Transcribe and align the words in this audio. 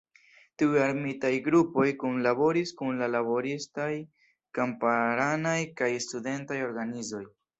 Tiuj 0.59 0.77
armitaj 0.83 1.29
grupoj 1.47 1.83
kunlaboris 2.03 2.71
kun 2.79 2.97
la 3.03 3.11
laboristaj, 3.17 3.91
kamparanaj 4.59 5.57
kaj 5.83 5.93
studentaj 6.09 6.61
organizoj. 6.71 7.25